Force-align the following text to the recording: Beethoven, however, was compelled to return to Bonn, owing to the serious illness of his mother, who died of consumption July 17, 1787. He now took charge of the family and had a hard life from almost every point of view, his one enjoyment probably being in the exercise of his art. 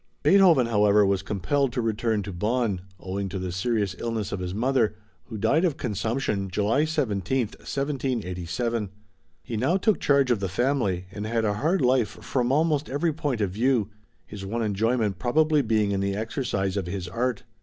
Beethoven, 0.23 0.65
however, 0.65 1.05
was 1.05 1.21
compelled 1.21 1.71
to 1.73 1.79
return 1.83 2.23
to 2.23 2.33
Bonn, 2.33 2.81
owing 2.99 3.29
to 3.29 3.37
the 3.37 3.51
serious 3.51 3.95
illness 3.99 4.31
of 4.31 4.39
his 4.39 4.51
mother, 4.51 4.95
who 5.25 5.37
died 5.37 5.63
of 5.63 5.77
consumption 5.77 6.49
July 6.49 6.85
17, 6.85 7.45
1787. 7.49 8.89
He 9.43 9.57
now 9.57 9.77
took 9.77 9.99
charge 9.99 10.31
of 10.31 10.39
the 10.39 10.49
family 10.49 11.05
and 11.11 11.27
had 11.27 11.45
a 11.45 11.53
hard 11.53 11.81
life 11.81 12.09
from 12.23 12.51
almost 12.51 12.89
every 12.89 13.13
point 13.13 13.41
of 13.41 13.51
view, 13.51 13.91
his 14.25 14.43
one 14.43 14.63
enjoyment 14.63 15.19
probably 15.19 15.61
being 15.61 15.91
in 15.91 15.99
the 15.99 16.15
exercise 16.15 16.75
of 16.77 16.87
his 16.87 17.07
art. 17.07 17.43